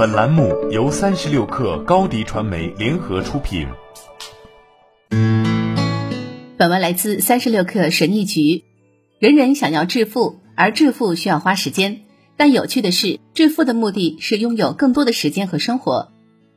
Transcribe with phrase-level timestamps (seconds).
[0.00, 3.68] 本栏目由三十六氪高低传媒联合出品。
[6.56, 8.64] 本文来自三十六氪神秘局。
[9.18, 12.00] 人人想要致富，而致富需要花时间。
[12.38, 16.08] 但有趣的是，致富的目的是拥有更多的时间和生活。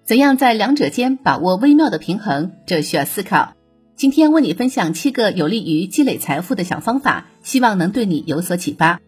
[0.06, 3.56] 怎样在两者间把握微妙的平衡，这需要思考。
[3.98, 9.02] 今天为你分享七个有利于积累财富的小方法，希望能对你有所启发。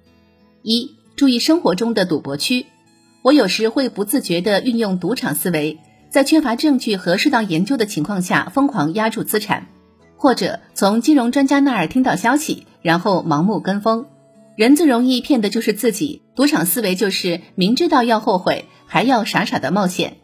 [0.61, 2.65] 一、注意生活中的赌博区。
[3.25, 5.79] 我有时会不自觉地运用赌场思维，
[6.11, 9.65] 在缺乏证据和适当研究的情况下疯狂压注资产，
[10.15, 14.05] 或者从金融专家那儿听到消息，然后盲目跟风。
[14.55, 20.17] 人最容易骗的就是自己，赌场思维就是明知道要后悔，还要傻傻的冒险。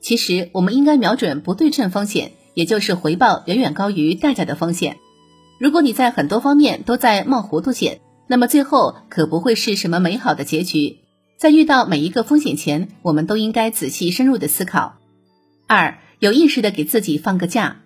[0.00, 4.96] 其实我们应该瞄准不对称风险，也就是回报远远高于代价的风险。
[5.60, 10.96] 如果你在很多方面都在冒糊涂险，那么最后可不会是什么美好的结局。
[11.38, 14.96] 在遇到每一个风险前，我们都应该仔细深入的思考。
[15.68, 17.76] 二，有意识的给自己放个假。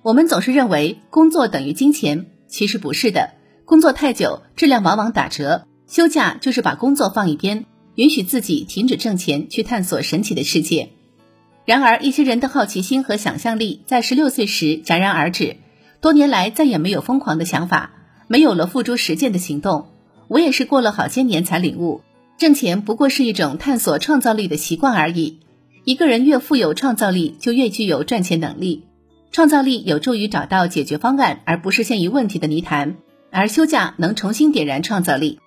[0.00, 3.32] 我们总是认为工作等于金钱，其实不是的。
[3.66, 5.66] 工作太久，质量往往打折。
[5.86, 10.88] 休假就是把工作放一边，允许自己停止挣钱，去探索神奇的世界。
[11.66, 15.58] 然而，一些人的好奇心和想象力在十六岁时戛然而止，
[16.00, 17.90] 多年来再也没有疯狂的想法，
[18.28, 19.88] 没有了付诸实践的行动。
[20.28, 22.00] 我也是过了好些年才领悟。
[22.36, 25.40] 挣钱不过是一种探索创造力的习惯而已。
[25.84, 28.84] 一个人越富有创造力，就越具有赚钱能力。
[29.30, 32.96] 创造力有助于找到解决方案，而不是陷于问题的泥潭。
[33.30, 35.40] 而休假能重新点燃创造力。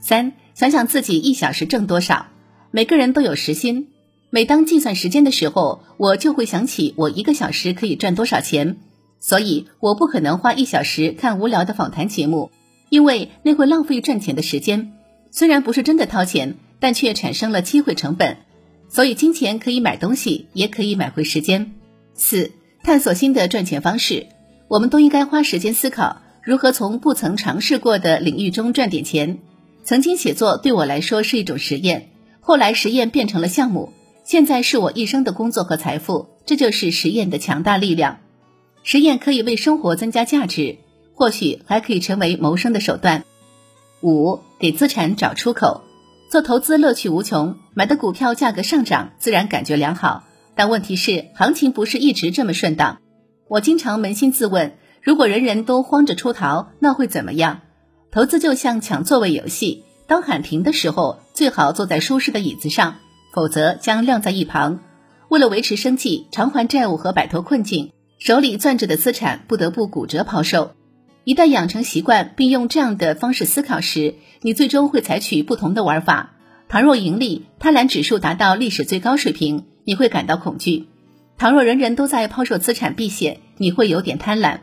[0.00, 2.26] 三，想想自己一小时挣多少。
[2.70, 3.88] 每个人都有时薪。
[4.30, 8.76] 每当计算时间的时候，我就会想起我一个小时可以赚多少钱。
[9.20, 12.50] 所以，我不可能花一小时看无聊的访谈节目，
[12.88, 14.92] 因为那会浪费赚钱的时间。
[15.30, 18.38] 虽然不是真的掏钱，但却产生了机会成本。
[18.88, 21.74] 所以，金钱可以买东西，也可以买回时间。
[22.14, 24.26] 四、探索新的赚钱方式。
[24.68, 29.38] 我们都应该花时间思考如何从不曾尝试过的领域中赚点钱。
[29.84, 32.10] 曾经写作对我来说是一种实验，
[32.40, 33.92] 后来实验变成了项目，
[34.24, 36.28] 现在是我一生的工作和财富。
[36.46, 38.20] 这就是实验的强大力量。
[38.82, 40.78] 实验可以为生活增加价值，
[41.14, 43.24] 或许还可以成为谋生的手段。
[44.02, 44.40] 五。
[44.58, 45.82] 给资产找出口，
[46.30, 50.24] 做投资乐趣无穷，买的股票价格上涨，自然感觉良好。
[50.56, 52.98] 但问题是，行情不是一直这么顺当。
[53.48, 57.60] 我经常扪心自问：如果人人都慌着出逃，那会怎么样？
[58.10, 62.96] 投资就像抢座位游戏，当喊停的时候，最好坐在舒适的椅子上，
[63.32, 64.80] 否则将晾在一旁。
[65.28, 70.72] 为了维持生计、偿还债务和摆脱困境，手里攥着的资产不得不骨折抛售。
[71.28, 76.30] 一旦养成习惯，并用这样的方式思考时，你最终会采取不同的玩法。
[76.70, 80.86] 倘若盈利贪婪指数达到历史最高水平，你会感到恐惧；
[81.36, 84.60] 倘若人人都在抛售资产避险，你会有点贪婪。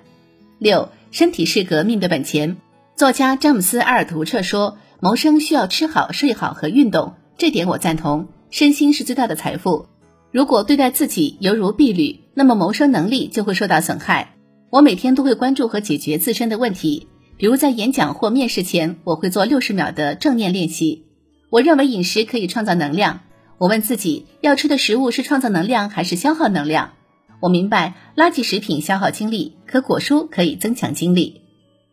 [0.58, 2.58] 六，身体是革命的本钱。
[2.96, 8.30] 作家詹姆斯·阿尔图彻说：“谋生需要吃好、睡好和运动。”这点我赞同。
[8.50, 9.86] 身心是最大的财富。
[10.32, 14.32] 如果对待自己犹如婢女，那么谋生能力就会受到损害。
[14.70, 21.06] 我每天都会关注和解决自身的问题，比如在演讲或面试前，我会做六十秒的正念练习。
[21.50, 23.22] 我认为饮食可以创造能量。
[23.58, 26.92] 我问自己要吃的食物是创造能量还是消耗能量？
[27.40, 31.42] 我明白垃圾食品消耗精力，可果蔬可以增强精力。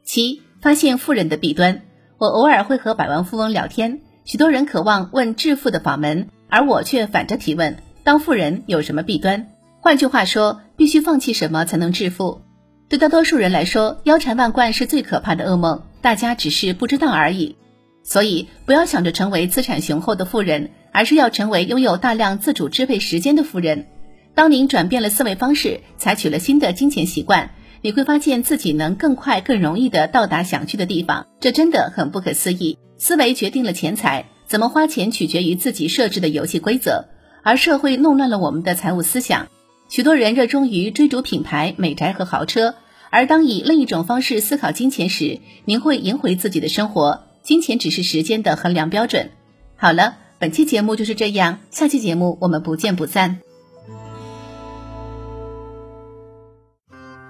[0.04, 1.82] 七，发现富人的弊端。
[2.18, 9.48] 我偶尔会和百万富翁聊天，许多人渴望问致富的法门，而我却反着提问：当富人有什么弊端？
[9.80, 12.40] 换句话说，必须放弃什么才能致富？
[12.92, 17.56] 对大多数人来说，腰缠万贯是最可怕的噩梦，大家只是不知道而已。
[18.02, 23.86] 所以，不要想着成为资产雄厚的富人，而是要成为拥有大量自主支配时间的富人。
[24.34, 31.26] 当您转变了思维方式，采取了新的金钱习惯，你会发现自己能更快、更容易地到达想去的地方。
[31.40, 32.76] 这真的很不可思议。
[32.98, 37.06] 思维决定了钱财，怎么花钱取决于自己设置的游戏规则，
[37.42, 39.48] 而社会弄乱了我们的财务思想。
[39.88, 42.74] 许多人热衷于追逐品牌、美宅和豪车，
[43.12, 47.24] 而当以另一种方式思考金钱时，您会赢回自己的生活。
[47.42, 49.32] 金钱只是时间的衡量标准。
[49.76, 53.40] 好了，本期节目就是这样，下期节目我们不见不散。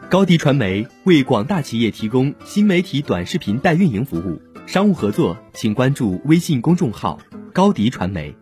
[0.08, 7.18] 高迪传媒为广大企业提供新媒体短视频代运营服务，商务合作请关注微信公众号
[7.52, 8.41] 高迪传媒。